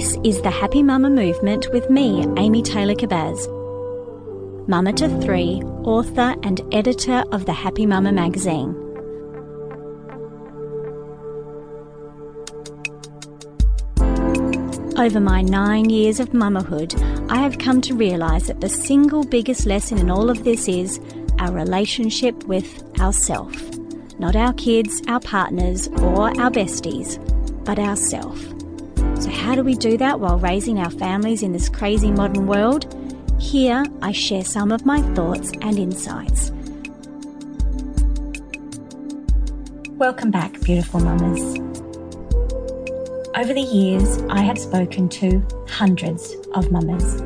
This 0.00 0.16
is 0.24 0.40
the 0.40 0.50
Happy 0.50 0.82
Mama 0.82 1.10
Movement 1.10 1.70
with 1.74 1.90
me, 1.90 2.26
Amy 2.38 2.62
Taylor 2.62 2.94
Kabbaz. 2.94 3.36
Mama 4.66 4.94
to 4.94 5.10
three, 5.20 5.60
author 5.84 6.34
and 6.42 6.62
editor 6.72 7.22
of 7.32 7.44
the 7.44 7.52
Happy 7.52 7.84
Mama 7.84 8.10
magazine. 8.10 8.70
Over 14.96 15.20
my 15.20 15.42
nine 15.42 15.90
years 15.90 16.18
of 16.18 16.30
mamahood, 16.30 16.98
I 17.30 17.36
have 17.36 17.58
come 17.58 17.82
to 17.82 17.94
realise 17.94 18.46
that 18.46 18.62
the 18.62 18.70
single 18.70 19.24
biggest 19.24 19.66
lesson 19.66 19.98
in 19.98 20.10
all 20.10 20.30
of 20.30 20.44
this 20.44 20.66
is 20.66 20.98
our 21.40 21.52
relationship 21.52 22.42
with 22.44 22.82
ourself. 22.98 23.54
Not 24.18 24.34
our 24.34 24.54
kids, 24.54 25.02
our 25.08 25.20
partners, 25.20 25.88
or 25.88 26.28
our 26.40 26.50
besties, 26.50 27.18
but 27.66 27.78
ourself. 27.78 28.49
How 29.40 29.54
do 29.54 29.64
we 29.64 29.74
do 29.74 29.96
that 29.96 30.20
while 30.20 30.38
raising 30.38 30.78
our 30.78 30.90
families 30.90 31.42
in 31.42 31.50
this 31.50 31.68
crazy 31.70 32.12
modern 32.12 32.46
world? 32.46 32.94
Here, 33.40 33.82
I 34.02 34.12
share 34.12 34.44
some 34.44 34.70
of 34.70 34.84
my 34.84 35.00
thoughts 35.14 35.50
and 35.62 35.78
insights. 35.78 36.52
Welcome 39.92 40.30
back, 40.30 40.60
beautiful 40.60 41.00
mamas. 41.00 41.40
Over 43.34 43.54
the 43.54 43.66
years, 43.72 44.22
I 44.28 44.42
have 44.42 44.58
spoken 44.58 45.08
to 45.08 45.42
hundreds 45.68 46.32
of 46.54 46.70
mamas. 46.70 47.22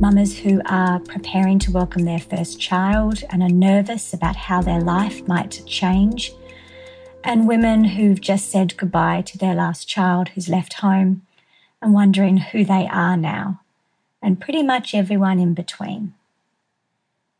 Mamas 0.00 0.38
who 0.38 0.62
are 0.66 1.00
preparing 1.00 1.58
to 1.58 1.72
welcome 1.72 2.04
their 2.04 2.20
first 2.20 2.60
child 2.60 3.24
and 3.30 3.42
are 3.42 3.50
nervous 3.50 4.14
about 4.14 4.36
how 4.36 4.62
their 4.62 4.80
life 4.80 5.26
might 5.26 5.62
change, 5.66 6.32
and 7.24 7.46
women 7.46 7.84
who've 7.84 8.20
just 8.20 8.50
said 8.50 8.76
goodbye 8.76 9.22
to 9.22 9.38
their 9.38 9.54
last 9.54 9.88
child 9.88 10.30
who's 10.30 10.48
left 10.48 10.74
home 10.74 11.22
and 11.80 11.92
wondering 11.92 12.38
who 12.38 12.64
they 12.64 12.88
are 12.90 13.16
now, 13.16 13.60
and 14.20 14.40
pretty 14.40 14.62
much 14.62 14.94
everyone 14.94 15.38
in 15.38 15.54
between. 15.54 16.14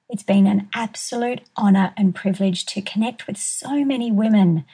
It's 0.08 0.22
been 0.22 0.47
an 0.47 0.69
absolute 0.75 1.41
honour 1.56 1.94
and 1.97 2.14
privilege 2.14 2.66
to 2.66 2.83
connect 2.83 3.27
with 3.27 3.38
so 3.38 3.84
many 3.84 4.12
women 4.12 4.64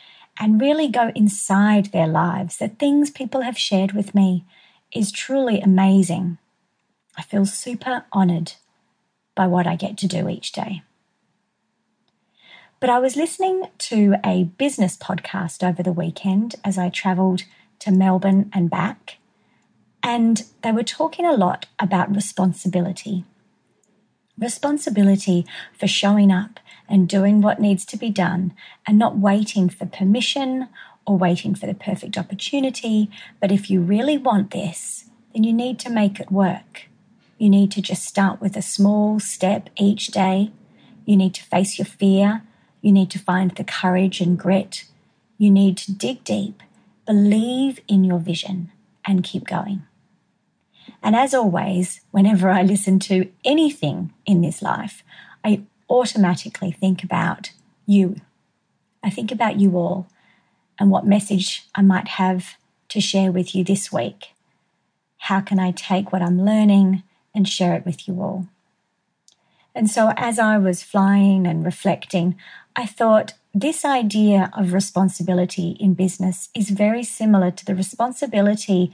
and 0.40 0.60
really 0.60 0.88
go 0.88 1.12
inside 1.14 1.86
their 1.86 2.08
lives. 2.08 2.58
The 2.58 2.68
things 2.68 3.10
people 3.10 3.42
have 3.42 3.58
shared 3.58 3.92
with 3.92 4.14
me 4.14 4.44
is 4.92 5.12
truly 5.12 5.60
amazing. 5.60 6.38
I 7.16 7.22
feel 7.22 7.46
super 7.46 8.04
honoured 8.12 8.54
by 9.34 9.46
what 9.46 9.66
I 9.66 9.76
get 9.76 9.96
to 9.98 10.08
do 10.08 10.28
each 10.28 10.52
day. 10.52 10.82
But 12.80 12.90
I 12.90 13.00
was 13.00 13.16
listening 13.16 13.64
to 13.78 14.14
a 14.24 14.44
business 14.44 14.96
podcast 14.96 15.68
over 15.68 15.82
the 15.82 15.92
weekend 15.92 16.54
as 16.64 16.78
I 16.78 16.90
travelled 16.90 17.42
to 17.80 17.90
Melbourne 17.90 18.50
and 18.52 18.70
back, 18.70 19.16
and 20.00 20.44
they 20.62 20.70
were 20.70 20.84
talking 20.84 21.26
a 21.26 21.32
lot 21.32 21.66
about 21.80 22.14
responsibility. 22.14 23.24
Responsibility 24.38 25.44
for 25.76 25.88
showing 25.88 26.30
up 26.30 26.60
and 26.88 27.08
doing 27.08 27.40
what 27.40 27.60
needs 27.60 27.84
to 27.86 27.96
be 27.96 28.10
done 28.10 28.54
and 28.86 28.96
not 28.96 29.18
waiting 29.18 29.68
for 29.68 29.84
permission 29.84 30.68
or 31.04 31.18
waiting 31.18 31.56
for 31.56 31.66
the 31.66 31.74
perfect 31.74 32.16
opportunity. 32.16 33.10
But 33.40 33.50
if 33.50 33.68
you 33.68 33.80
really 33.80 34.16
want 34.16 34.52
this, 34.52 35.10
then 35.34 35.42
you 35.42 35.52
need 35.52 35.80
to 35.80 35.90
make 35.90 36.20
it 36.20 36.30
work. 36.30 36.84
You 37.38 37.50
need 37.50 37.72
to 37.72 37.82
just 37.82 38.04
start 38.04 38.40
with 38.40 38.56
a 38.56 38.62
small 38.62 39.18
step 39.18 39.68
each 39.76 40.08
day. 40.08 40.52
You 41.04 41.16
need 41.16 41.34
to 41.34 41.42
face 41.42 41.76
your 41.76 41.86
fear. 41.86 42.42
You 42.80 42.92
need 42.92 43.10
to 43.10 43.18
find 43.18 43.50
the 43.52 43.64
courage 43.64 44.20
and 44.20 44.38
grit. 44.38 44.84
You 45.36 45.50
need 45.50 45.76
to 45.78 45.92
dig 45.92 46.24
deep, 46.24 46.62
believe 47.06 47.80
in 47.88 48.04
your 48.04 48.18
vision, 48.18 48.70
and 49.04 49.24
keep 49.24 49.46
going. 49.46 49.82
And 51.02 51.14
as 51.14 51.34
always, 51.34 52.00
whenever 52.10 52.50
I 52.50 52.62
listen 52.62 52.98
to 53.00 53.30
anything 53.44 54.12
in 54.26 54.40
this 54.40 54.62
life, 54.62 55.02
I 55.44 55.62
automatically 55.88 56.72
think 56.72 57.04
about 57.04 57.52
you. 57.86 58.16
I 59.02 59.10
think 59.10 59.30
about 59.30 59.60
you 59.60 59.76
all 59.76 60.08
and 60.78 60.90
what 60.90 61.06
message 61.06 61.66
I 61.74 61.82
might 61.82 62.08
have 62.08 62.56
to 62.88 63.00
share 63.00 63.32
with 63.32 63.54
you 63.54 63.64
this 63.64 63.92
week. 63.92 64.32
How 65.18 65.40
can 65.40 65.58
I 65.58 65.72
take 65.72 66.12
what 66.12 66.22
I'm 66.22 66.44
learning 66.44 67.02
and 67.34 67.48
share 67.48 67.74
it 67.74 67.84
with 67.84 68.08
you 68.08 68.20
all? 68.20 68.48
And 69.74 69.88
so, 69.88 70.12
as 70.16 70.38
I 70.38 70.58
was 70.58 70.82
flying 70.82 71.46
and 71.46 71.64
reflecting, 71.64 72.36
I 72.78 72.86
thought 72.86 73.34
this 73.52 73.84
idea 73.84 74.52
of 74.56 74.72
responsibility 74.72 75.70
in 75.80 75.94
business 75.94 76.48
is 76.54 76.70
very 76.70 77.02
similar 77.02 77.50
to 77.50 77.64
the 77.64 77.74
responsibility 77.74 78.92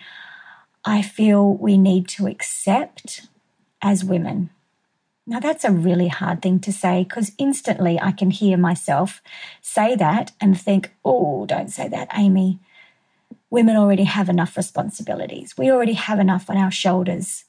I 0.86 1.02
feel 1.02 1.52
we 1.52 1.76
need 1.76 2.08
to 2.16 2.26
accept 2.26 3.28
as 3.82 4.02
women. 4.02 4.48
Now, 5.26 5.38
that's 5.38 5.64
a 5.64 5.70
really 5.70 6.08
hard 6.08 6.40
thing 6.40 6.60
to 6.60 6.72
say 6.72 7.04
because 7.04 7.32
instantly 7.36 8.00
I 8.00 8.12
can 8.12 8.30
hear 8.30 8.56
myself 8.56 9.20
say 9.60 9.94
that 9.96 10.32
and 10.40 10.58
think, 10.58 10.90
oh, 11.04 11.44
don't 11.44 11.68
say 11.68 11.86
that, 11.88 12.08
Amy. 12.16 12.60
Women 13.50 13.76
already 13.76 14.04
have 14.04 14.30
enough 14.30 14.56
responsibilities. 14.56 15.58
We 15.58 15.70
already 15.70 15.92
have 15.92 16.18
enough 16.18 16.48
on 16.48 16.56
our 16.56 16.70
shoulders. 16.70 17.44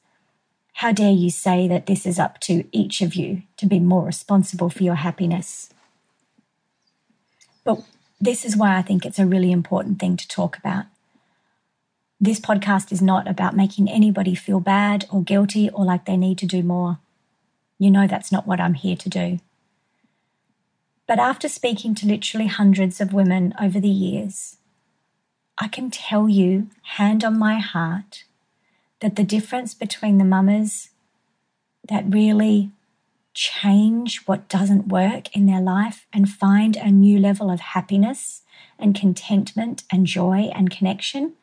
How 0.73 0.91
dare 0.91 1.13
you 1.13 1.29
say 1.29 1.69
that 1.69 1.85
this 1.85 2.05
is 2.05 2.19
up 2.19 2.41
to 2.41 2.65
each 2.73 3.01
of 3.01 3.15
you 3.15 3.43
to 3.55 3.65
be 3.65 3.79
more 3.79 4.03
responsible 4.03 4.69
for 4.69 4.83
your 4.83 4.95
happiness? 4.95 5.69
But 7.65 7.81
this 8.21 8.45
is 8.45 8.55
why 8.55 8.77
I 8.77 8.81
think 8.81 9.05
it's 9.05 9.19
a 9.19 9.25
really 9.25 9.51
important 9.51 9.99
thing 9.99 10.15
to 10.15 10.27
talk 10.27 10.57
about. 10.57 10.85
This 12.21 12.39
podcast 12.39 12.93
is 12.93 13.01
not 13.01 13.27
about 13.27 13.57
making 13.57 13.89
anybody 13.89 14.35
feel 14.35 14.61
bad 14.61 15.05
or 15.11 15.21
guilty 15.21 15.69
or 15.69 15.83
like 15.83 16.05
they 16.05 16.15
need 16.15 16.37
to 16.37 16.45
do 16.45 16.63
more. 16.63 16.99
You 17.77 17.91
know 17.91 18.07
that's 18.07 18.31
not 18.31 18.47
what 18.47 18.61
I'm 18.61 18.75
here 18.75 18.95
to 18.95 19.09
do. 19.09 19.39
But 21.07 21.19
after 21.19 21.49
speaking 21.49 21.93
to 21.95 22.07
literally 22.07 22.47
hundreds 22.47 23.01
of 23.01 23.13
women 23.13 23.53
over 23.61 23.79
the 23.79 23.89
years, 23.89 24.57
I 25.57 25.67
can 25.67 25.91
tell 25.91 26.29
you, 26.29 26.69
hand 26.83 27.23
on 27.23 27.37
my 27.37 27.59
heart, 27.59 28.23
that 29.01 29.15
the 29.15 29.23
difference 29.23 29.73
between 29.73 30.17
the 30.17 30.25
mamas 30.25 30.89
that 31.87 32.05
really 32.07 32.71
change 33.35 34.23
what 34.25 34.49
doesn't 34.49 34.87
work 34.87 35.33
in 35.35 35.45
their 35.45 35.61
life 35.61 36.07
and 36.11 36.29
find 36.29 36.75
a 36.75 36.89
new 36.89 37.19
level 37.19 37.51
of 37.51 37.59
happiness 37.59 38.41
and 38.79 38.95
contentment 38.95 39.83
and 39.91 40.07
joy 40.07 40.49
and 40.55 40.71
connection 40.71 41.33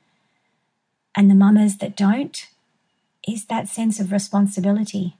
and 1.14 1.30
the 1.30 1.34
mamas 1.34 1.78
that 1.78 1.96
don't 1.96 2.48
is 3.28 3.44
that 3.46 3.68
sense 3.68 4.00
of 4.00 4.12
responsibility. 4.12 5.16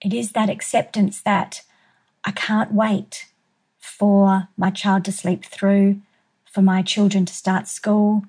It 0.00 0.12
is 0.12 0.32
that 0.32 0.50
acceptance 0.50 1.20
that 1.20 1.62
I 2.24 2.32
can't 2.32 2.72
wait 2.72 3.26
for 3.78 4.48
my 4.56 4.70
child 4.70 5.04
to 5.06 5.12
sleep 5.12 5.44
through, 5.44 6.00
for 6.44 6.62
my 6.62 6.82
children 6.82 7.24
to 7.26 7.34
start 7.34 7.68
school, 7.68 8.24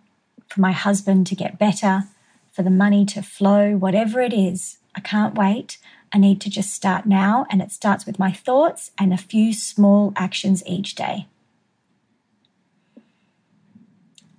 for 0.48 0.62
my 0.62 0.72
husband 0.72 1.28
to 1.28 1.36
get 1.36 1.60
better, 1.60 2.04
for 2.52 2.64
the 2.64 2.70
money 2.70 3.06
to 3.06 3.22
flow, 3.22 3.76
whatever 3.76 4.22
it 4.22 4.34
is. 4.34 4.78
I 4.96 5.02
can't 5.02 5.36
wait. 5.36 5.78
I 6.12 6.18
need 6.18 6.42
to 6.42 6.50
just 6.50 6.74
start 6.74 7.06
now, 7.06 7.46
and 7.50 7.62
it 7.62 7.72
starts 7.72 8.06
with 8.06 8.20
my 8.20 8.32
thoughts 8.32 8.92
and 8.98 9.14
a 9.14 9.18
few 9.18 9.54
small 9.54 10.14
actions 10.16 10.64
each 10.66 10.96
day. 10.96 11.28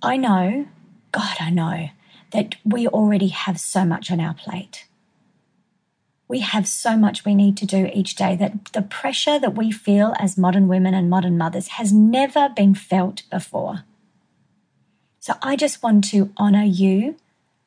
I 0.01 0.17
know, 0.17 0.65
God, 1.11 1.37
I 1.39 1.49
know 1.49 1.89
that 2.31 2.55
we 2.65 2.87
already 2.87 3.27
have 3.27 3.59
so 3.59 3.85
much 3.85 4.09
on 4.11 4.19
our 4.19 4.33
plate. 4.33 4.87
We 6.27 6.39
have 6.39 6.67
so 6.67 6.95
much 6.95 7.25
we 7.25 7.35
need 7.35 7.57
to 7.57 7.65
do 7.65 7.89
each 7.93 8.15
day 8.15 8.35
that 8.37 8.65
the 8.71 8.81
pressure 8.81 9.37
that 9.37 9.55
we 9.55 9.71
feel 9.71 10.15
as 10.17 10.37
modern 10.37 10.67
women 10.67 10.93
and 10.93 11.09
modern 11.09 11.37
mothers 11.37 11.67
has 11.69 11.91
never 11.91 12.49
been 12.49 12.73
felt 12.73 13.23
before. 13.29 13.83
So 15.19 15.33
I 15.41 15.55
just 15.55 15.83
want 15.83 16.05
to 16.05 16.31
honor 16.37 16.63
you 16.63 17.17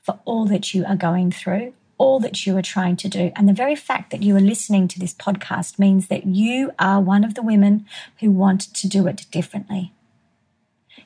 for 0.01 0.19
all 0.25 0.47
that 0.47 0.75
you 0.75 0.85
are 0.87 0.97
going 0.97 1.31
through, 1.31 1.75
all 1.99 2.21
that 2.21 2.47
you 2.47 2.57
are 2.57 2.63
trying 2.63 2.97
to 2.97 3.09
do. 3.09 3.33
And 3.37 3.49
the 3.49 3.53
very 3.53 3.77
fact 3.77 4.11
that 4.11 4.23
you 4.23 4.37
are 4.37 4.41
listening 4.41 4.89
to 4.89 4.99
this 4.99 5.15
podcast 5.15 5.79
means 5.79 6.09
that 6.09 6.27
you 6.27 6.73
are 6.79 7.01
one 7.01 7.25
of 7.25 7.35
the 7.35 7.43
women 7.43 7.87
who 8.21 8.31
want 8.31 8.61
to 8.75 8.89
do 8.89 9.07
it 9.07 9.27
differently. 9.31 9.93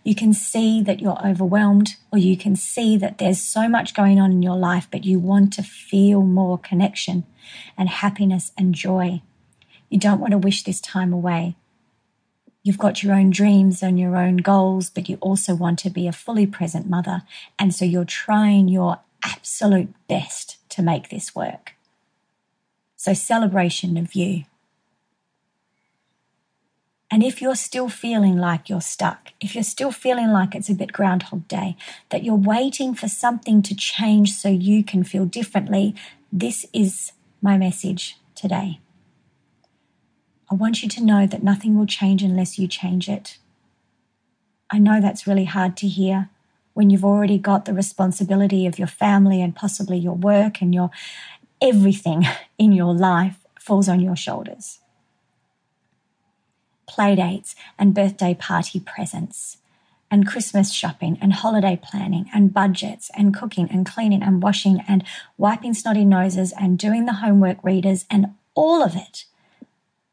You 0.05 0.15
can 0.15 0.33
see 0.33 0.81
that 0.83 1.01
you're 1.01 1.27
overwhelmed, 1.27 1.97
or 2.13 2.19
you 2.19 2.37
can 2.37 2.57
see 2.57 2.97
that 2.97 3.19
there's 3.19 3.41
so 3.41 3.69
much 3.69 3.95
going 3.95 4.19
on 4.19 4.33
in 4.33 4.43
your 4.43 4.57
life, 4.57 4.89
but 4.91 5.05
you 5.05 5.19
want 5.19 5.53
to 5.55 5.63
feel 5.63 6.23
more 6.23 6.57
connection 6.57 7.25
and 7.77 7.89
happiness 7.89 8.53
and 8.57 8.75
joy. 8.75 9.23
You 9.91 9.99
don't 9.99 10.21
want 10.21 10.33
to 10.33 10.39
wish 10.39 10.63
this 10.63 10.81
time 10.81 11.13
away. 11.13 11.57
You've 12.63 12.79
got 12.79 13.03
your 13.03 13.15
own 13.15 13.31
dreams 13.31 13.83
and 13.83 13.99
your 13.99 14.17
own 14.17 14.39
goals, 14.39 14.91
but 14.91 15.09
you 15.09 15.17
also 15.21 15.55
want 15.55 15.79
to 15.81 15.91
be 15.91 16.07
a 16.07 16.13
fully 16.13 16.47
present 16.47 16.89
mother. 16.89 17.23
And 17.59 17.75
so 17.75 17.85
you're 17.85 18.05
trying 18.05 18.69
your 18.69 19.01
absolute 19.23 19.95
best 20.09 20.57
to 20.71 20.83
make 20.83 21.09
this 21.09 21.35
work. 21.35 21.75
So, 22.97 23.15
celebration 23.15 23.97
of 23.97 24.15
you. 24.15 24.45
And 27.11 27.23
if 27.23 27.41
you're 27.41 27.55
still 27.55 27.89
feeling 27.89 28.37
like 28.37 28.69
you're 28.69 28.83
stuck, 28.83 29.33
if 29.41 29.55
you're 29.55 29.65
still 29.65 29.93
feeling 29.93 30.29
like 30.29 30.55
it's 30.55 30.69
a 30.69 30.75
bit 30.75 30.93
Groundhog 30.93 31.49
Day, 31.49 31.77
that 32.11 32.23
you're 32.23 32.35
waiting 32.35 32.95
for 32.95 33.09
something 33.09 33.63
to 33.63 33.75
change 33.75 34.33
so 34.33 34.49
you 34.49 34.85
can 34.85 35.05
feel 35.05 35.25
differently, 35.25 35.95
this 36.31 36.67
is 36.75 37.13
my 37.41 37.57
message 37.57 38.17
today. 38.35 38.81
I 40.51 40.55
want 40.55 40.83
you 40.83 40.89
to 40.91 41.05
know 41.05 41.27
that 41.27 41.43
nothing 41.43 41.77
will 41.77 41.87
change 41.87 42.23
unless 42.23 42.59
you 42.59 42.69
change 42.69 43.09
it. 43.09 43.39
I 44.71 44.79
know 44.79 45.01
that's 45.01 45.27
really 45.27 45.45
hard 45.45 45.77
to 45.79 45.89
hear 45.89 46.29
when 46.79 46.91
you've 46.91 47.05
already 47.05 47.39
got 47.39 47.65
the 47.65 47.75
responsibility 47.75 48.65
of 48.65 48.79
your 48.79 48.87
family 48.87 49.43
and 49.43 49.57
possibly 49.57 49.99
your 49.99 50.15
work 50.15 50.63
and 50.63 50.73
your 50.73 50.93
everything 51.61 52.25
in 52.59 52.71
your 52.71 52.95
life 52.95 53.45
falls 53.59 53.89
on 53.89 53.99
your 53.99 54.15
shoulders. 54.15 54.79
Playdates 56.89 57.57
and 57.81 57.93
birthday 57.93 58.33
party 58.33 58.79
presents 58.79 59.57
and 60.09 60.25
Christmas 60.25 60.73
shopping 60.73 61.19
and 61.21 61.33
holiday 61.33 61.77
planning 61.83 62.31
and 62.33 62.55
budgets 62.55 63.11
and 63.17 63.35
cooking 63.35 63.69
and 63.73 63.85
cleaning 63.85 64.23
and 64.23 64.41
washing 64.41 64.81
and 64.87 65.03
wiping 65.37 65.75
snotty 65.75 66.05
noses 66.05 66.55
and 66.61 66.79
doing 66.79 67.07
the 67.07 67.15
homework 67.15 67.59
readers 67.65 68.07
and 68.09 68.29
all 68.55 68.85
of 68.85 68.95
it 68.95 69.25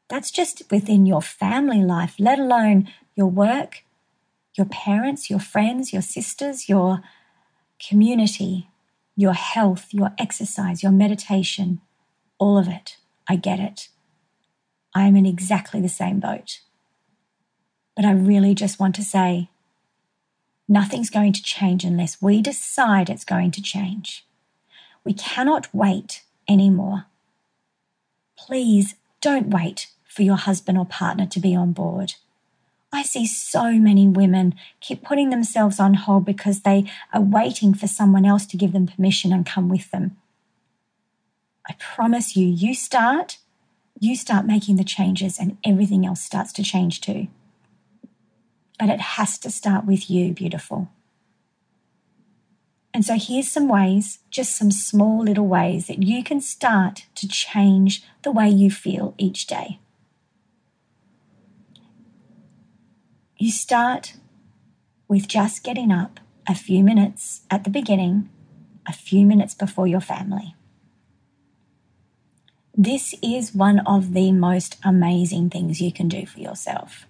that's 0.08 0.32
just 0.32 0.64
within 0.72 1.06
your 1.06 1.22
family 1.22 1.82
life, 1.82 2.16
let 2.20 2.40
alone 2.40 2.90
your 3.16 3.28
work, 3.28 3.85
your 4.56 4.66
parents, 4.66 5.30
your 5.30 5.40
friends, 5.40 5.92
your 5.92 6.02
sisters, 6.02 6.70
your 6.70 7.02
community, 7.80 8.70
your 9.16 9.34
health, 9.34 9.94
your 9.94 10.12
exercise, 10.18 10.82
your 10.82 10.92
meditation, 10.92 11.82
all 12.38 12.58
of 12.58 12.68
it. 12.68 12.98
I 13.28 13.36
get 13.36 13.60
it. 13.60 13.90
I 14.94 15.04
am 15.04 15.16
in 15.16 15.26
exactly 15.26 15.82
the 15.82 15.90
same 15.90 16.20
boat. 16.20 16.62
But 17.96 18.06
I 18.06 18.12
really 18.12 18.54
just 18.54 18.80
want 18.80 18.96
to 18.96 19.04
say 19.04 19.50
nothing's 20.68 21.10
going 21.10 21.34
to 21.34 21.44
change 21.44 21.84
unless 21.84 22.22
we 22.22 22.42
decide 22.42 23.10
it's 23.10 23.26
going 23.26 23.52
to 23.52 23.62
change. 23.62 24.26
We 25.04 25.14
cannot 25.14 25.74
wait 25.74 26.24
anymore. 26.48 27.06
Please 28.38 28.96
don't 29.22 29.50
wait 29.50 29.88
for 30.08 30.24
your 30.24 30.36
husband 30.36 30.78
or 30.78 30.86
partner 30.86 31.26
to 31.26 31.40
be 31.40 31.56
on 31.56 31.72
board. 31.74 32.16
I 32.96 33.04
see 33.04 33.28
so 33.28 33.74
many 33.74 34.08
women 34.08 34.56
keep 34.80 35.04
putting 35.04 35.30
themselves 35.30 35.82
on 35.82 35.96
hold 35.96 36.24
because 36.24 36.62
they 36.62 36.90
are 37.12 37.22
waiting 37.22 37.74
for 37.74 37.88
someone 37.88 38.26
else 38.26 38.46
to 38.46 38.58
give 38.58 38.72
them 38.72 38.88
permission 38.88 39.34
and 39.34 39.46
come 39.46 39.68
with 39.68 39.92
them. 39.92 40.16
I 41.68 41.74
promise 41.74 42.38
you, 42.38 42.48
you 42.48 42.74
start, 42.74 43.38
you 44.00 44.16
start 44.16 44.46
making 44.46 44.78
the 44.78 44.86
changes, 44.86 45.38
and 45.38 45.58
everything 45.66 46.06
else 46.06 46.22
starts 46.22 46.54
to 46.54 46.64
change 46.64 47.02
too. 47.02 47.28
But 48.80 48.88
it 48.88 49.02
has 49.02 49.38
to 49.40 49.52
start 49.52 49.86
with 49.86 50.10
you, 50.10 50.32
beautiful. 50.32 50.88
And 52.94 53.04
so 53.04 53.18
here's 53.20 53.52
some 53.52 53.68
ways, 53.68 54.20
just 54.30 54.56
some 54.56 54.72
small 54.72 55.22
little 55.22 55.48
ways 55.48 55.88
that 55.88 56.02
you 56.02 56.24
can 56.24 56.40
start 56.40 57.08
to 57.16 57.28
change 57.28 58.04
the 58.22 58.32
way 58.32 58.48
you 58.48 58.72
feel 58.72 59.16
each 59.18 59.48
day. 59.48 59.80
You 63.38 63.52
start 63.52 64.14
with 65.10 65.28
just 65.28 65.64
getting 65.64 65.92
up 65.92 66.22
a 66.48 66.56
few 66.56 66.84
minutes 66.84 67.42
at 67.52 67.66
the 67.66 67.70
beginning, 67.70 68.30
a 68.88 68.94
few 68.94 69.26
minutes 69.26 69.54
before 69.54 69.88
your 69.88 70.00
family. 70.00 70.56
This 72.74 73.14
is 73.22 73.54
one 73.54 73.80
of 73.80 74.14
the 74.14 74.32
most 74.32 74.78
amazing 74.86 75.50
things 75.50 75.82
you 75.82 75.92
can 75.92 76.08
do 76.08 76.26
for 76.26 76.40
yourself. 76.40 77.08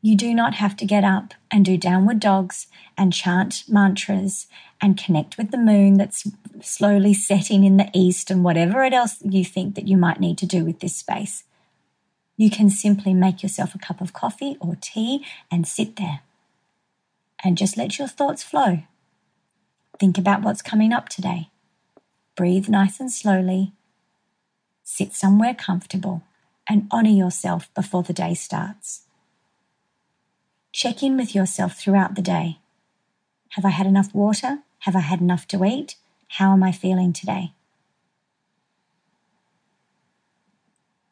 You 0.00 0.16
do 0.16 0.32
not 0.32 0.54
have 0.54 0.76
to 0.76 0.86
get 0.86 1.02
up 1.02 1.34
and 1.50 1.64
do 1.64 1.76
downward 1.76 2.20
dogs 2.20 2.68
and 2.96 3.12
chant 3.12 3.64
mantras 3.68 4.46
and 4.80 4.96
connect 4.96 5.36
with 5.36 5.50
the 5.50 5.58
moon 5.58 5.94
that's 5.94 6.30
slowly 6.60 7.14
setting 7.14 7.64
in 7.64 7.78
the 7.78 7.90
east 7.92 8.30
and 8.30 8.44
whatever 8.44 8.84
else 8.84 9.16
you 9.22 9.44
think 9.44 9.74
that 9.74 9.88
you 9.88 9.96
might 9.96 10.20
need 10.20 10.38
to 10.38 10.46
do 10.46 10.64
with 10.64 10.78
this 10.78 10.94
space. 10.94 11.42
You 12.38 12.50
can 12.50 12.70
simply 12.70 13.14
make 13.14 13.42
yourself 13.42 13.74
a 13.74 13.78
cup 13.78 14.00
of 14.00 14.12
coffee 14.12 14.56
or 14.60 14.76
tea 14.80 15.26
and 15.50 15.66
sit 15.66 15.96
there 15.96 16.20
and 17.42 17.58
just 17.58 17.76
let 17.76 17.98
your 17.98 18.06
thoughts 18.06 18.44
flow. 18.44 18.84
Think 19.98 20.16
about 20.16 20.42
what's 20.42 20.62
coming 20.62 20.92
up 20.92 21.08
today. 21.08 21.50
Breathe 22.36 22.68
nice 22.68 23.00
and 23.00 23.12
slowly. 23.12 23.72
Sit 24.84 25.14
somewhere 25.14 25.52
comfortable 25.52 26.22
and 26.68 26.86
honor 26.92 27.10
yourself 27.10 27.74
before 27.74 28.04
the 28.04 28.12
day 28.12 28.34
starts. 28.34 29.02
Check 30.72 31.02
in 31.02 31.16
with 31.16 31.34
yourself 31.34 31.76
throughout 31.76 32.14
the 32.14 32.22
day. 32.22 32.58
Have 33.50 33.64
I 33.64 33.70
had 33.70 33.86
enough 33.86 34.14
water? 34.14 34.60
Have 34.80 34.94
I 34.94 35.00
had 35.00 35.20
enough 35.20 35.48
to 35.48 35.64
eat? 35.64 35.96
How 36.28 36.52
am 36.52 36.62
I 36.62 36.70
feeling 36.70 37.12
today? 37.12 37.52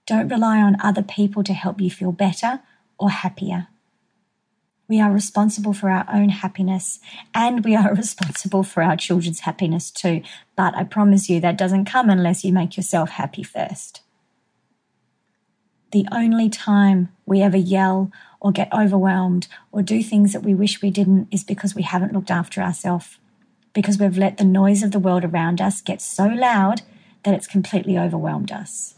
Don't 0.07 0.29
rely 0.29 0.59
on 0.59 0.81
other 0.81 1.03
people 1.03 1.43
to 1.43 1.53
help 1.53 1.81
you 1.81 1.91
feel 1.91 2.13
better 2.13 2.61
or 2.99 3.11
happier. 3.11 3.69
We 4.89 5.01
are 5.01 5.11
responsible 5.11 5.73
for 5.73 5.91
our 5.91 6.07
own 6.13 6.29
happiness 6.29 7.01
and 7.35 7.65
we 7.65 7.75
are 7.75 7.93
responsible 7.95 8.63
for 8.63 8.83
our 8.83 8.97
children's 8.97 9.41
happiness 9.41 9.91
too. 9.91 10.23
But 10.55 10.77
I 10.77 10.85
promise 10.85 11.29
you 11.29 11.41
that 11.41 11.59
doesn't 11.59 11.87
come 11.87 12.09
unless 12.09 12.45
you 12.45 12.53
make 12.53 12.77
yourself 12.77 13.11
happy 13.11 13.43
first. 13.43 14.03
The 15.93 16.07
only 16.13 16.49
time 16.49 17.09
we 17.27 17.43
ever 17.43 17.57
yell 17.57 18.13
or 18.41 18.53
get 18.53 18.73
overwhelmed 18.73 19.49
or 19.73 19.83
do 19.83 20.03
things 20.03 20.33
that 20.33 20.43
we 20.43 20.55
wish 20.55 20.83
we 20.83 20.91
didn't 20.91 21.29
is 21.31 21.43
because 21.43 21.75
we 21.75 21.83
haven't 21.83 22.13
looked 22.13 22.31
after 22.31 22.61
ourselves, 22.61 23.19
because 23.73 23.99
we've 23.99 24.19
let 24.19 24.37
the 24.37 24.45
noise 24.45 24.83
of 24.83 24.91
the 24.91 24.99
world 24.99 25.25
around 25.25 25.61
us 25.61 25.81
get 25.81 26.03
so 26.03 26.27
loud 26.27 26.83
that 27.23 27.35
it's 27.35 27.47
completely 27.47 27.97
overwhelmed 27.97 28.53
us. 28.53 28.96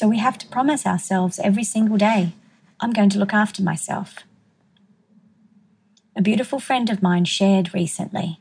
So 0.00 0.08
we 0.08 0.16
have 0.16 0.38
to 0.38 0.46
promise 0.46 0.86
ourselves 0.86 1.38
every 1.38 1.62
single 1.62 1.98
day 1.98 2.32
I'm 2.80 2.94
going 2.94 3.10
to 3.10 3.18
look 3.18 3.34
after 3.34 3.62
myself. 3.62 4.20
A 6.16 6.22
beautiful 6.22 6.58
friend 6.58 6.88
of 6.88 7.02
mine 7.02 7.26
shared 7.26 7.74
recently 7.74 8.40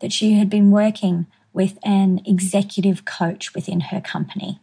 that 0.00 0.14
she 0.14 0.32
had 0.32 0.48
been 0.48 0.70
working 0.70 1.26
with 1.52 1.78
an 1.82 2.22
executive 2.24 3.04
coach 3.04 3.54
within 3.54 3.80
her 3.80 4.00
company, 4.00 4.60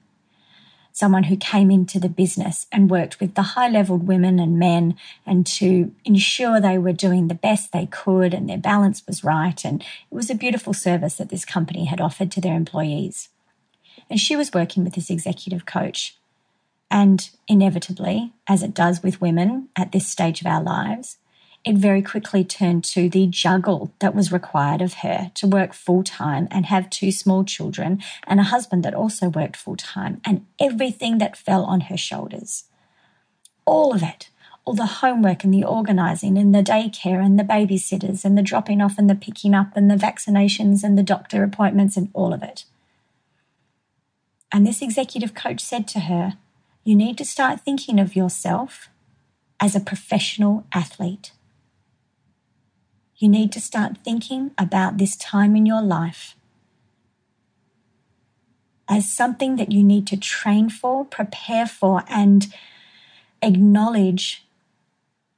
someone 0.92 1.26
who 1.26 1.38
came 1.38 1.70
into 1.70 2.00
the 2.00 2.10
business 2.10 2.66
and 2.72 2.90
worked 2.90 3.20
with 3.20 3.36
the 3.36 3.54
high 3.54 3.70
leveled 3.70 4.08
women 4.08 4.40
and 4.40 4.58
men 4.58 4.96
and 5.28 5.46
to 5.46 5.94
ensure 6.06 6.60
they 6.60 6.80
were 6.80 6.92
doing 6.92 7.28
the 7.28 7.36
best 7.36 7.72
they 7.72 7.86
could 7.86 8.34
and 8.34 8.50
their 8.50 8.58
balance 8.58 9.06
was 9.06 9.24
right. 9.24 9.64
And 9.64 9.84
it 9.84 10.16
was 10.16 10.32
a 10.32 10.34
beautiful 10.34 10.74
service 10.74 11.18
that 11.18 11.30
this 11.30 11.46
company 11.46 11.86
had 11.86 12.02
offered 12.02 12.32
to 12.32 12.42
their 12.42 12.56
employees. 12.56 13.30
And 14.10 14.20
she 14.20 14.36
was 14.36 14.54
working 14.54 14.84
with 14.84 14.96
this 14.96 15.10
executive 15.10 15.66
coach. 15.66 16.18
And 16.92 17.30
inevitably, 17.48 18.34
as 18.48 18.64
it 18.64 18.74
does 18.74 19.04
with 19.04 19.22
women 19.22 19.70
at 19.76 19.92
this 19.92 20.08
stage 20.08 20.42
of 20.42 20.48
our 20.48 20.64
lives, 20.64 21.18
it 21.66 21.76
very 21.76 22.02
quickly 22.02 22.44
turned 22.44 22.84
to 22.86 23.10
the 23.10 23.28
juggle 23.28 23.92
that 24.00 24.16
was 24.16 24.32
required 24.32 24.82
of 24.82 24.96
her 24.96 25.32
to 25.36 25.48
work 25.48 25.74
full 25.74 26.04
time 26.04 26.48
and 26.52 26.66
have 26.66 26.90
two 26.90 27.12
small 27.12 27.44
children 27.44 28.02
and 28.26 28.40
a 28.40 28.44
husband 28.44 28.84
that 28.84 28.94
also 28.94 29.28
worked 29.28 29.58
full 29.58 29.76
time 29.76 30.22
and 30.24 30.46
everything 30.60 31.18
that 31.18 31.38
fell 31.38 31.66
on 31.66 31.82
her 31.82 31.98
shoulders. 31.98 32.64
All 33.66 33.94
of 33.94 34.02
it, 34.02 34.30
all 34.64 34.74
the 34.74 34.86
homework 34.86 35.44
and 35.44 35.54
the 35.54 35.66
organising 35.66 36.38
and 36.38 36.56
the 36.56 36.64
daycare 36.64 37.24
and 37.24 37.38
the 37.38 37.44
babysitters 37.44 38.24
and 38.24 38.38
the 38.38 38.42
dropping 38.42 38.82
off 38.82 38.98
and 38.98 39.10
the 39.10 39.16
picking 39.16 39.54
up 39.54 39.76
and 39.76 39.92
the 39.92 39.96
vaccinations 39.96 40.84
and 40.84 40.98
the 40.98 41.04
doctor 41.04 41.44
appointments 41.44 41.98
and 41.98 42.10
all 42.14 42.34
of 42.34 42.42
it. 42.42 42.64
And 44.52 44.66
this 44.66 44.82
executive 44.82 45.34
coach 45.34 45.60
said 45.60 45.88
to 45.90 46.02
her, 46.02 46.38
You 46.84 46.96
need 46.96 47.18
to 47.20 47.26
start 47.26 47.62
thinking 47.62 48.00
of 48.00 48.16
yourself 48.16 48.90
as 49.60 49.76
a 49.76 49.80
professional 49.80 50.66
athlete. 50.74 51.32
You 53.18 53.28
need 53.28 53.52
to 53.52 53.62
start 53.62 53.98
thinking 53.98 54.52
about 54.58 54.98
this 54.98 55.16
time 55.18 55.56
in 55.56 55.66
your 55.66 55.82
life 55.82 56.36
as 58.88 59.08
something 59.08 59.58
that 59.58 59.72
you 59.72 59.84
need 59.84 60.08
to 60.08 60.18
train 60.18 60.70
for, 60.70 61.06
prepare 61.06 61.68
for, 61.68 62.04
and 62.10 62.48
acknowledge 63.42 64.46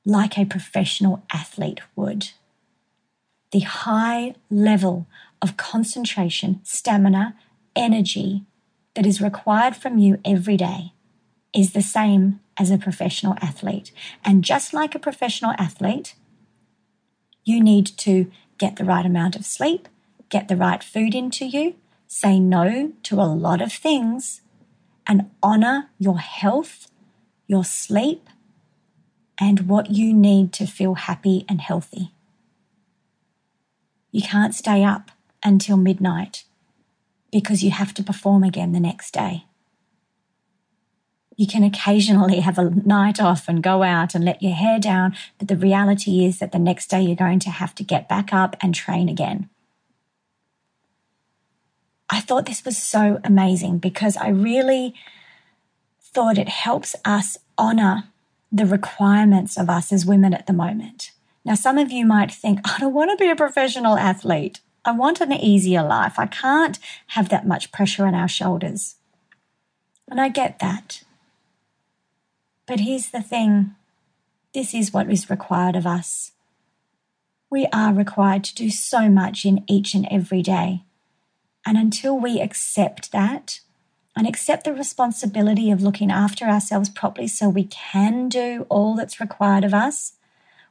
like 0.06 0.38
a 0.38 0.46
professional 0.46 1.24
athlete 1.34 1.82
would. 1.96 2.30
The 3.52 3.60
high 3.60 4.36
level 4.50 5.06
of 5.42 5.58
concentration, 5.58 6.62
stamina, 6.64 7.36
energy 7.76 8.46
that 8.96 9.06
is 9.06 9.22
required 9.22 9.76
from 9.76 9.98
you 9.98 10.20
every 10.26 10.58
day 10.58 10.94
is 11.54 11.74
the 11.74 11.82
same 11.82 12.40
as 12.58 12.72
a 12.72 12.78
professional 12.78 13.36
athlete. 13.42 13.92
And 14.24 14.44
just 14.44 14.74
like 14.74 14.96
a 14.96 15.00
professional 15.00 15.54
athlete, 15.58 16.16
you 17.44 17.62
need 17.62 17.88
to 17.98 18.32
get 18.58 18.76
the 18.76 18.86
right 18.86 19.06
amount 19.06 19.36
of 19.36 19.46
sleep, 19.46 19.88
get 20.30 20.48
the 20.48 20.56
right 20.56 20.84
food 20.84 21.16
into 21.16 21.46
you, 21.46 21.76
say 22.08 22.40
no 22.40 22.94
to 23.04 23.16
a 23.16 23.24
lot 23.24 23.62
of 23.62 23.74
things, 23.74 24.42
and 25.08 25.30
honor 25.42 25.90
your 25.98 26.20
health, 26.20 26.92
your 27.48 27.66
sleep, 27.66 28.30
and 29.40 29.68
what 29.68 29.90
you 29.90 30.14
need 30.14 30.54
to 30.54 30.68
feel 30.68 30.94
happy 30.94 31.46
and 31.50 31.60
healthy. 31.62 32.14
You 34.12 34.22
can't 34.22 34.54
stay 34.54 34.84
up 34.84 35.12
until 35.44 35.78
midnight 35.78 36.44
because 37.32 37.64
you 37.64 37.72
have 37.72 37.94
to 37.96 38.04
perform 38.04 38.44
again 38.44 38.72
the 38.72 38.80
next 38.80 39.14
day. 39.14 39.46
You 41.38 41.48
can 41.48 41.64
occasionally 41.64 42.42
have 42.42 42.60
a 42.60 42.70
night 42.70 43.20
off 43.20 43.48
and 43.48 43.64
go 43.64 43.84
out 43.84 44.14
and 44.14 44.24
let 44.24 44.44
your 44.44 44.54
hair 44.54 44.80
down, 44.80 45.16
but 45.40 45.48
the 45.48 45.56
reality 45.56 46.26
is 46.26 46.40
that 46.40 46.52
the 46.52 46.60
next 46.60 46.88
day 46.88 47.02
you're 47.02 47.16
going 47.16 47.40
to 47.40 47.50
have 47.50 47.74
to 47.76 47.84
get 47.84 48.10
back 48.10 48.34
up 48.34 48.56
and 48.62 48.76
train 48.76 49.10
again. 49.10 49.50
I 52.10 52.20
thought 52.20 52.46
this 52.46 52.66
was 52.66 52.78
so 52.78 53.20
amazing 53.24 53.78
because 53.78 54.18
I 54.18 54.28
really 54.28 54.94
thought 56.02 56.38
it 56.38 56.50
helps 56.50 56.96
us 57.06 57.38
honor 57.58 58.04
the 58.52 58.66
requirements 58.66 59.58
of 59.58 59.70
us 59.70 59.94
as 59.94 60.06
women 60.06 60.34
at 60.34 60.46
the 60.46 60.54
moment. 60.54 61.12
Now, 61.46 61.56
some 61.56 61.78
of 61.78 61.92
you 61.92 62.06
might 62.06 62.32
think, 62.32 62.60
I 62.66 62.78
don't 62.80 62.94
want 62.94 63.12
to 63.12 63.24
be 63.24 63.32
a 63.32 63.36
professional 63.36 63.98
athlete. 63.98 64.60
I 64.84 64.92
want 64.92 65.22
an 65.22 65.32
easier 65.32 65.84
life. 65.84 66.18
I 66.18 66.26
can't 66.26 66.80
have 67.08 67.30
that 67.30 67.48
much 67.48 67.72
pressure 67.72 68.06
on 68.06 68.16
our 68.16 68.28
shoulders. 68.28 68.96
And 70.10 70.20
I 70.20 70.30
get 70.30 70.60
that. 70.60 71.04
But 72.66 72.80
here's 72.80 73.10
the 73.10 73.22
thing 73.22 73.76
this 74.54 74.74
is 74.74 74.92
what 74.92 75.10
is 75.10 75.30
required 75.30 75.76
of 75.76 75.88
us. 75.88 76.32
We 77.50 77.68
are 77.74 77.94
required 77.94 78.44
to 78.46 78.56
do 78.56 78.70
so 78.70 79.10
much 79.10 79.46
in 79.46 79.64
each 79.68 79.94
and 79.94 80.08
every 80.10 80.42
day. 80.42 80.84
And 81.66 81.78
until 81.78 82.18
we 82.18 82.42
accept 82.42 83.12
that 83.12 83.60
and 84.16 84.28
accept 84.28 84.64
the 84.64 84.74
responsibility 84.74 85.72
of 85.72 85.82
looking 85.82 86.12
after 86.12 86.46
ourselves 86.46 86.90
properly 86.90 87.28
so 87.28 87.48
we 87.50 87.66
can 87.66 88.30
do 88.30 88.66
all 88.68 88.96
that's 88.96 89.22
required 89.22 89.64
of 89.64 89.74
us, 89.74 90.14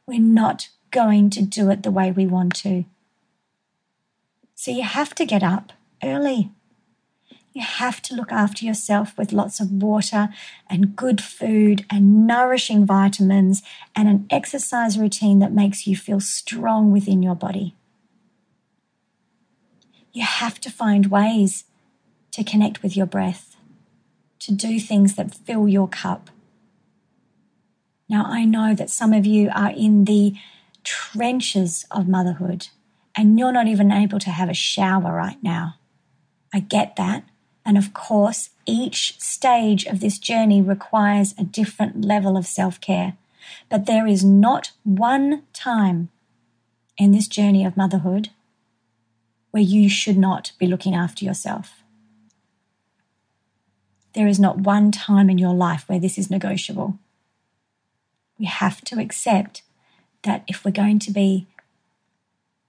we're 0.06 0.20
not 0.20 0.68
going 0.90 1.30
to 1.30 1.42
do 1.42 1.70
it 1.70 1.82
the 1.82 1.90
way 1.90 2.10
we 2.10 2.26
want 2.26 2.54
to. 2.56 2.84
So 4.60 4.70
you 4.70 4.82
have 4.82 5.14
to 5.14 5.24
get 5.24 5.42
up 5.42 5.72
early. 6.04 6.50
You 7.54 7.62
have 7.62 8.02
to 8.02 8.14
look 8.14 8.30
after 8.30 8.66
yourself 8.66 9.16
with 9.16 9.32
lots 9.32 9.58
of 9.58 9.72
water 9.72 10.28
and 10.68 10.94
good 10.94 11.22
food 11.22 11.86
and 11.88 12.26
nourishing 12.26 12.84
vitamins 12.84 13.62
and 13.96 14.06
an 14.06 14.26
exercise 14.28 14.98
routine 14.98 15.38
that 15.38 15.54
makes 15.54 15.86
you 15.86 15.96
feel 15.96 16.20
strong 16.20 16.92
within 16.92 17.22
your 17.22 17.34
body. 17.34 17.74
You 20.12 20.24
have 20.26 20.60
to 20.60 20.70
find 20.70 21.06
ways 21.06 21.64
to 22.32 22.44
connect 22.44 22.82
with 22.82 22.94
your 22.94 23.06
breath, 23.06 23.56
to 24.40 24.52
do 24.52 24.78
things 24.78 25.14
that 25.14 25.34
fill 25.34 25.68
your 25.68 25.88
cup. 25.88 26.28
Now, 28.10 28.26
I 28.26 28.44
know 28.44 28.74
that 28.74 28.90
some 28.90 29.14
of 29.14 29.24
you 29.24 29.48
are 29.54 29.70
in 29.70 30.04
the 30.04 30.34
trenches 30.84 31.86
of 31.90 32.06
motherhood 32.06 32.68
and 33.16 33.38
you're 33.38 33.52
not 33.52 33.66
even 33.66 33.90
able 33.90 34.18
to 34.20 34.30
have 34.30 34.48
a 34.48 34.54
shower 34.54 35.12
right 35.12 35.42
now. 35.42 35.74
I 36.52 36.60
get 36.60 36.96
that. 36.96 37.24
And 37.64 37.76
of 37.76 37.92
course, 37.92 38.50
each 38.66 39.20
stage 39.20 39.84
of 39.84 40.00
this 40.00 40.18
journey 40.18 40.62
requires 40.62 41.34
a 41.36 41.44
different 41.44 42.04
level 42.04 42.36
of 42.36 42.46
self 42.46 42.80
care. 42.80 43.16
But 43.68 43.86
there 43.86 44.06
is 44.06 44.24
not 44.24 44.72
one 44.84 45.42
time 45.52 46.08
in 46.96 47.12
this 47.12 47.28
journey 47.28 47.64
of 47.64 47.76
motherhood 47.76 48.30
where 49.50 49.62
you 49.62 49.88
should 49.88 50.18
not 50.18 50.52
be 50.58 50.66
looking 50.66 50.94
after 50.94 51.24
yourself. 51.24 51.82
There 54.14 54.26
is 54.26 54.40
not 54.40 54.58
one 54.58 54.90
time 54.90 55.30
in 55.30 55.38
your 55.38 55.54
life 55.54 55.88
where 55.88 56.00
this 56.00 56.18
is 56.18 56.30
negotiable. 56.30 56.98
We 58.38 58.46
have 58.46 58.82
to 58.82 59.00
accept 59.00 59.62
that 60.22 60.44
if 60.46 60.64
we're 60.64 60.70
going 60.70 60.98
to 61.00 61.10
be 61.10 61.46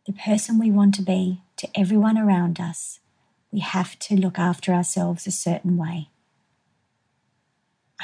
the 0.05 0.13
person 0.13 0.57
we 0.57 0.71
want 0.71 0.95
to 0.95 1.01
be 1.01 1.41
to 1.57 1.69
everyone 1.75 2.17
around 2.17 2.59
us, 2.59 2.99
we 3.51 3.59
have 3.59 3.99
to 3.99 4.15
look 4.15 4.39
after 4.39 4.73
ourselves 4.73 5.27
a 5.27 5.31
certain 5.31 5.77
way. 5.77 6.09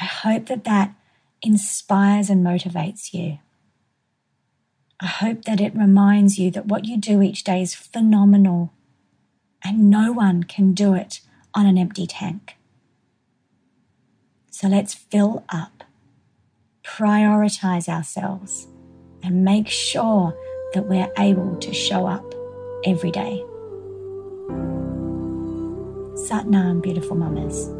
I 0.00 0.04
hope 0.04 0.46
that 0.46 0.64
that 0.64 0.94
inspires 1.42 2.30
and 2.30 2.44
motivates 2.44 3.12
you. 3.12 3.38
I 5.00 5.06
hope 5.06 5.44
that 5.44 5.60
it 5.60 5.74
reminds 5.74 6.38
you 6.38 6.50
that 6.52 6.66
what 6.66 6.84
you 6.84 6.96
do 6.96 7.22
each 7.22 7.44
day 7.44 7.62
is 7.62 7.74
phenomenal 7.74 8.72
and 9.64 9.90
no 9.90 10.12
one 10.12 10.44
can 10.44 10.72
do 10.72 10.94
it 10.94 11.20
on 11.54 11.66
an 11.66 11.78
empty 11.78 12.06
tank. 12.06 12.56
So 14.50 14.68
let's 14.68 14.94
fill 14.94 15.44
up, 15.48 15.84
prioritize 16.84 17.88
ourselves, 17.88 18.66
and 19.22 19.44
make 19.44 19.68
sure 19.68 20.36
that 20.74 20.86
we're 20.86 21.10
able 21.18 21.56
to 21.56 21.72
show 21.72 22.06
up 22.06 22.34
every 22.84 23.10
day. 23.10 23.44
Satnam, 26.28 26.82
beautiful 26.82 27.16
mamas. 27.16 27.70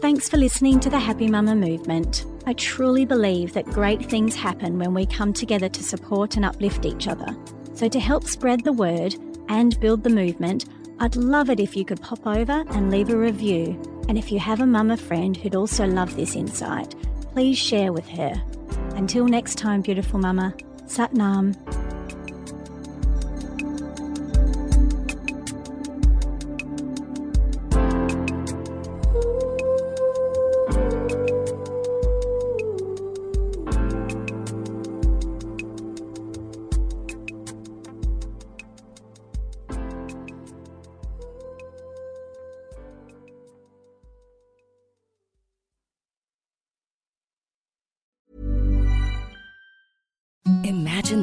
Thanks 0.00 0.28
for 0.28 0.36
listening 0.36 0.80
to 0.80 0.90
the 0.90 0.98
Happy 0.98 1.28
Mama 1.28 1.54
movement. 1.54 2.26
I 2.46 2.52
truly 2.52 3.06
believe 3.06 3.54
that 3.54 3.64
great 3.64 4.04
things 4.04 4.36
happen 4.36 4.78
when 4.78 4.92
we 4.92 5.06
come 5.06 5.32
together 5.32 5.70
to 5.70 5.82
support 5.82 6.36
and 6.36 6.44
uplift 6.44 6.84
each 6.84 7.08
other. 7.08 7.34
So, 7.72 7.88
to 7.88 7.98
help 7.98 8.24
spread 8.24 8.64
the 8.64 8.72
word 8.72 9.16
and 9.48 9.80
build 9.80 10.02
the 10.02 10.10
movement, 10.10 10.66
I'd 11.00 11.16
love 11.16 11.48
it 11.48 11.58
if 11.58 11.74
you 11.74 11.84
could 11.86 12.02
pop 12.02 12.26
over 12.26 12.64
and 12.68 12.90
leave 12.90 13.08
a 13.08 13.16
review. 13.16 13.80
And 14.08 14.18
if 14.18 14.30
you 14.30 14.38
have 14.38 14.60
a 14.60 14.66
mama 14.66 14.98
friend 14.98 15.36
who'd 15.36 15.54
also 15.54 15.86
love 15.86 16.14
this 16.16 16.36
insight, 16.36 16.94
please 17.34 17.58
share 17.58 17.92
with 17.92 18.08
her. 18.10 18.40
Until 18.94 19.26
next 19.26 19.58
time, 19.58 19.82
beautiful 19.82 20.20
mama, 20.20 20.54
Satnam. 20.86 21.56
Imagine 21.66 21.83